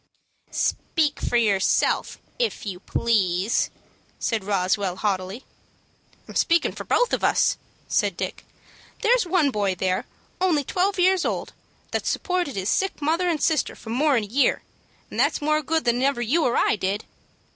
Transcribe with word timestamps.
"Speak 0.49 1.19
for 1.19 1.37
yourself, 1.37 2.17
if 2.39 2.65
you 2.65 2.79
please," 2.79 3.69
said 4.17 4.43
Roswell, 4.43 4.95
haughtily. 4.95 5.45
"I'm 6.27 6.33
speakin' 6.33 6.71
for 6.71 6.85
both 6.85 7.13
of 7.13 7.23
us," 7.23 7.55
said 7.87 8.17
Dick. 8.17 8.43
"There's 9.03 9.27
one 9.27 9.51
boy 9.51 9.75
there, 9.75 10.07
only 10.41 10.63
twelve 10.63 10.97
years 10.97 11.23
old, 11.23 11.53
that's 11.91 12.09
supported 12.09 12.55
his 12.55 12.67
sick 12.67 12.99
mother 12.99 13.29
and 13.29 13.39
sister 13.39 13.75
for 13.75 13.91
more'n 13.91 14.23
a 14.23 14.25
year, 14.25 14.63
and 15.11 15.19
that's 15.19 15.39
more 15.39 15.61
good 15.61 15.85
than 15.85 16.01
ever 16.01 16.19
you 16.23 16.45
or 16.45 16.57
I 16.57 16.77
did. 16.77 17.05